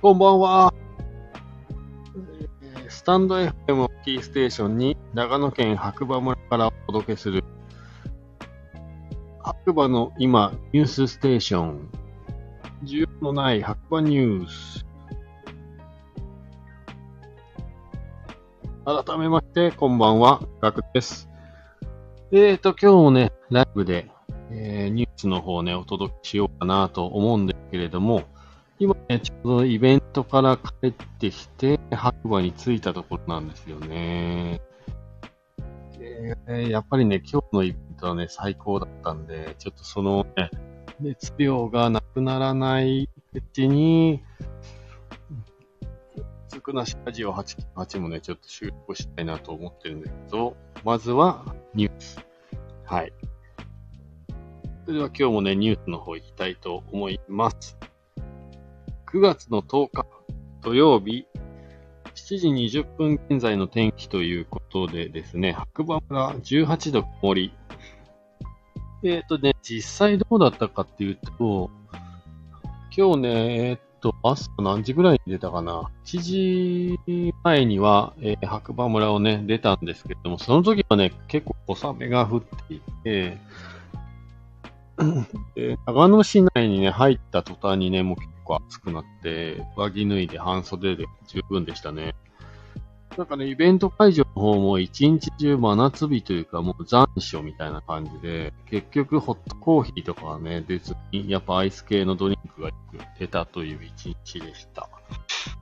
[0.00, 0.72] こんばんは。
[2.88, 7.42] スタンド FM をキーステーションに長野県白馬村からお届けする
[9.42, 11.90] 白馬の今ニュースステーション。
[12.84, 14.86] 需要のない白馬ニュース。
[18.84, 21.28] 改めまして、こんばんは、ガクです。
[22.30, 24.08] えーと、今日もね、ライブで、
[24.52, 28.22] えーニュースの方ね、お届けしようかなと思うんですけれども、
[28.80, 34.60] 今ね、ちょうどイベントから帰ってきて、白馬に着いたところなんですよね。
[36.46, 40.50] でやっぱりね、今日のイベントはね、最高だったんで、ちょっとそのね、
[41.00, 44.22] 熱量がなくならないうちに、
[46.48, 51.44] つくなしラジオ898もね、ちょっと収録したいなと思ってるんだけど、まずは
[51.74, 52.18] ニュース。
[52.84, 53.12] はい。
[54.84, 57.77] それでは今日もね、ニュースの方行きたいと思います。
[59.10, 60.06] 9月の10日
[60.60, 61.26] 土曜日、
[62.14, 67.54] 7時20分現在の天気ということでですね、白馬村18度曇り。
[69.02, 71.70] えっ、とね、実際どうだったかっていうと、
[72.94, 76.98] 今日ね、えっ、と、朝何時ぐらいに出たかな ?7 時
[77.44, 83.38] 前には、えー白馬村をね、出たんですけども、その時はね、結構小雨が降っていて、
[85.54, 92.14] で長野市内にね、入った途端にね、もう結構暑くなって、上着脱いで半袖で十分でしたね。
[93.16, 104.88] なんかね、イベント会場の方も一日中真夏日というかもう残暑みたいな感じで、結局ホットコーヒーとかはね、出ずに、やっぱアイス系のドリンクがよく出たという一日でした。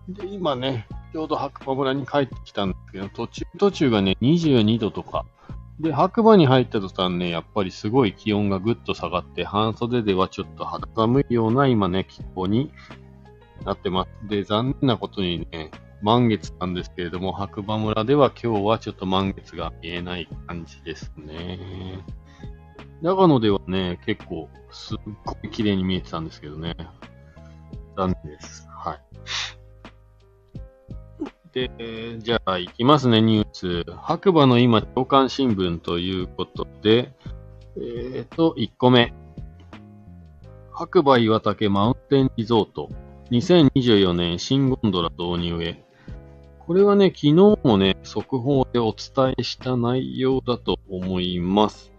[0.08, 5.24] で、今ね、ちょうど白馬村に帰ってきたんですけど、途中途中がね、22度とか、
[5.80, 12.72] で、白馬に入った途端ね、やっぱりすごい気温がぐっと下がって、半袖ではちょっと肌寒いような今ね、気候に
[13.64, 14.28] なってます。
[14.28, 15.70] で、残念なことにね、
[16.02, 21.58] 満月なんですけれども、白馬村では今日はちょっと満月が見えない感じですね。
[23.02, 26.74] 長野ではね、結構すっごい綺麗に見えてたんですけどね。
[27.96, 28.66] 残念です。
[28.70, 29.00] はい。
[31.56, 33.90] で、じゃあ行きますね、ニュース。
[33.96, 37.14] 白馬の今、朝刊新聞ということで、
[37.80, 39.14] えっ、と、1個目。
[40.70, 42.90] 白馬岩岳マウンテンリゾート。
[43.30, 45.82] 2024年新ゴンドラ導入へ。
[46.58, 51.90] これはね、昨日もね、速報でお伝えした内容だと思います。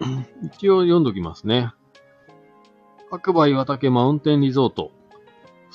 [0.56, 1.72] 一応読んどきますね。
[3.10, 4.92] 白馬岩岳マウンテンリゾート。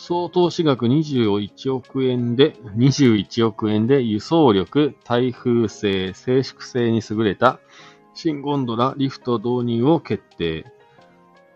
[0.02, 7.60] 総投資額21億円で、21億円で輸送力、耐風性、静粛性に優れた
[8.14, 10.66] 新ゴンドラリフト導入を決定。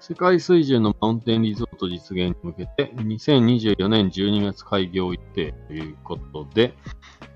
[0.01, 6.73] 世界水準のマウンテンリゾート実現に向けて、2024年12月開業予定ということで、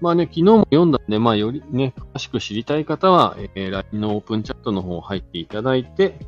[0.01, 6.19] まあね、昨日も読んだんで、まあよりね、詳しく知りたい方は、えー LINE のオープンチャットの方入っていただいて、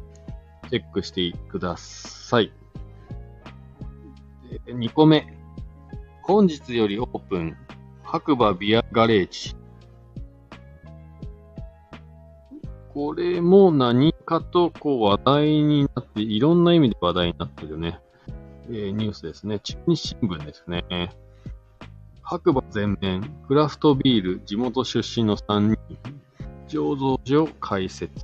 [0.69, 2.53] チェックしてください。
[4.65, 5.25] 2個目。
[6.23, 7.57] 本日よりオープン、
[8.03, 9.55] 白馬ビアガレージ。
[12.93, 17.99] これも何かとこう話題になって、いろんな意味で話題になってるね、
[18.69, 19.59] えーニュースですね。
[19.59, 20.83] 中日新聞ですね。
[22.21, 25.79] 白馬全面、クラフトビール、地元出身の3人、
[26.67, 28.19] 醸造所開設。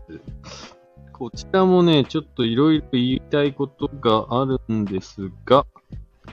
[1.11, 5.65] こちらもね、ちょっといろいろ言いたいことがあるんですが、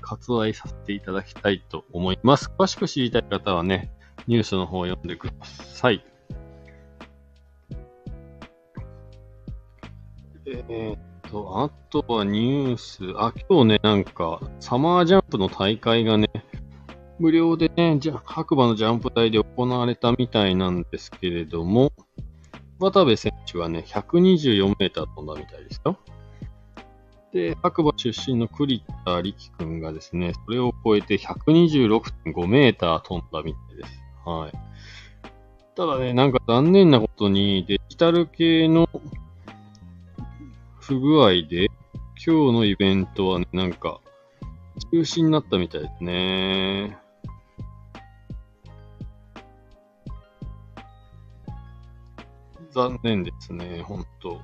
[0.02, 2.50] 割愛させていただきたいと思います。
[2.58, 3.90] 詳しく知りたい方はね、
[4.26, 6.04] ニュースの方を読んでください。
[10.44, 16.28] えーっと、あとはニュース、あ、今日ね、なんか、サマージャンプの大会がね、
[17.18, 21.92] 無料でね、じゃ白馬のジャンプ台で行われたみたいなんですけれども、
[22.80, 25.96] 渡部選手はね、124メーター飛んだみたいですよ。
[27.32, 34.02] で、白馬出身の栗田力君がですね、それを超えて126.5メーター飛んだみたいです。
[34.24, 34.52] はい。
[35.74, 38.86] ただね、なんか残念なことにデジタル系の
[40.80, 41.68] 不具合で、
[42.24, 44.00] 今日のイベントはね、なんか
[44.92, 46.98] 中止になったみたいですね。
[52.72, 54.40] 残念ですね、本当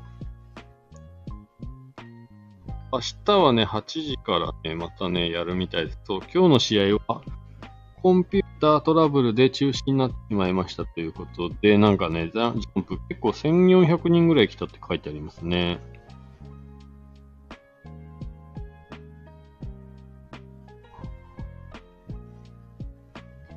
[2.90, 5.99] 明日はね、8時からね、またね、やるみたいです。
[6.05, 7.23] そう、今日の試合は、
[8.02, 15.81] コンピュータートラブルで中止になってしまいましたということで、なんかね、ジャンプ結構1400人ぐらい来たって書いてありますね。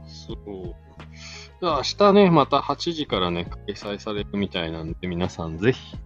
[0.07, 0.75] そう。
[1.61, 5.97] 明日ね、また8時からね、開催されるみたいなんで、皆さんぜひ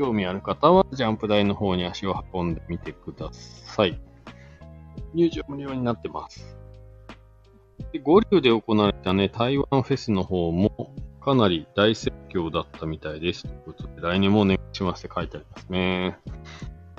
[0.00, 4.00] 興味ある方はジャンプ台の方に足を運んでみてください。
[5.12, 6.56] 入場無料になってます。
[7.92, 13.42] で、五竜で行われたね、台湾フェスの方も、かなり大盛況だったみたいです。
[13.42, 16.18] ということで、来年もお願いしますって書いてありますね。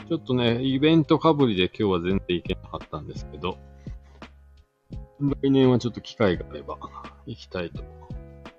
[0.07, 3.57] ちょっとね、イベントかぶりで今日は全然行けなかったんですけど、
[5.42, 6.77] 来年はちょっと機会があれば
[7.25, 7.83] 行きたいと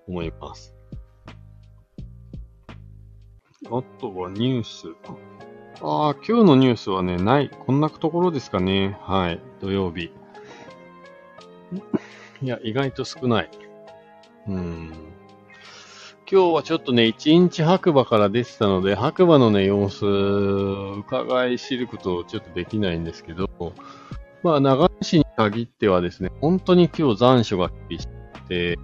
[0.09, 0.75] 思います。
[3.73, 4.95] あとはニュース。
[5.81, 7.49] ああ、今日のニュースはね、ない。
[7.49, 8.99] こんなところですかね。
[9.01, 9.41] はい。
[9.63, 10.13] 土曜日。
[12.43, 13.51] いや、意外と少ない。
[14.47, 14.93] うん。
[16.31, 23.49] 今日はちょっとね、一日白馬から出てたので、白馬のね、様子、伺い知ることちょっとできないんですけど、
[24.43, 28.79] まあ、長野市に限ってはですね、本当に今日残暑が厳しくて、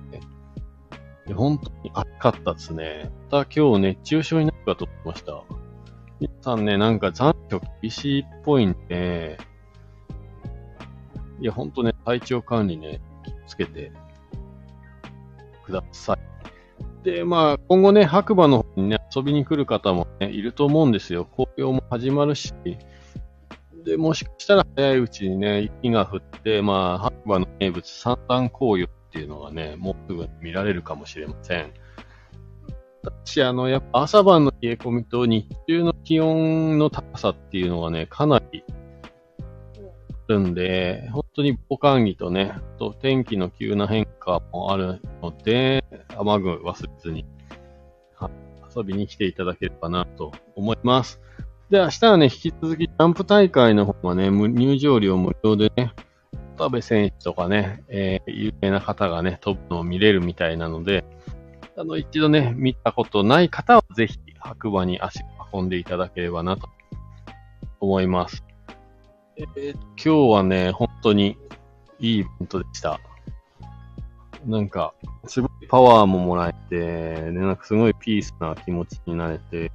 [1.34, 3.10] 本当に暑かったですね。
[3.30, 5.42] また今日熱中症になるかと思いました。
[6.20, 9.38] 皆さんね、なんか残暑厳しいっぽいんで、
[11.40, 13.92] いや、ほんとね、体調管理ね、気をつけて
[15.64, 16.18] ください。
[17.04, 21.24] で、まあ、今後ね、白馬の方にね、遊びに来る方もね、いると思うんですよ。
[21.24, 22.52] 紅葉も始まるし、
[23.84, 31.72] で、もしかしたら早いうちにね、雪が降って、まあ、白馬の名物、三段紅葉っていうのがね、もうすぐ見られるかもしれません。
[33.02, 45.84] 私、あの、やっぱ朝晩の冷え込みと日中の気温の高さっていうのがね、かなりあるんで、本当に防寒着とね、と天気の急な変化もあるので、
[46.16, 47.24] 雨具忘れずに、
[48.76, 51.20] 遊びに来ていただければなと思います。
[51.70, 55.92] で、明日はね、引き続きジャンプ大会の方はね、入場料無料でね、
[56.58, 61.04] 田辺選手とかね、えー、有名な方がね、飛ぶのを見れるみたいなので、
[61.76, 66.68] あの、一度ね、見たことない方はぜひ白馬に足を運んでいただければなと
[67.80, 68.44] 思います。
[69.36, 71.38] えー、今日はね、本当に
[72.00, 73.00] いいイベントでした。
[74.44, 74.94] なんか、
[75.26, 79.70] すごいパワーももらえて、ね、なんかすごいピースな気持ちになれて、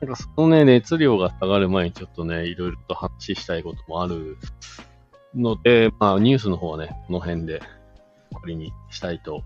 [0.00, 4.36] なんかそのね、熱量が下がる前にちょっとね、いろいろと話したいこともある
[5.34, 7.68] ので、まあニュースの方はね、この辺で終
[8.34, 9.42] わりにしたいと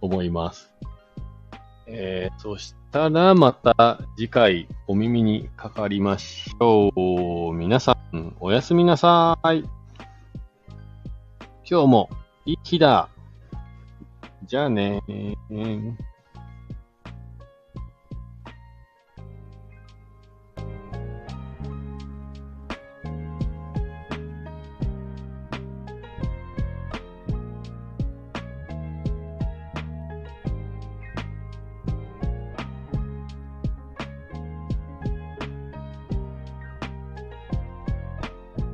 [0.00, 0.72] 思います。
[1.86, 6.90] えー、そしたらまた次回お耳にかかりましょ
[7.50, 7.54] う。
[7.54, 9.64] 皆さん、おやすみなさい。
[11.68, 12.10] 今日も
[12.44, 13.08] いい日だ。
[14.44, 16.11] じゃあねー。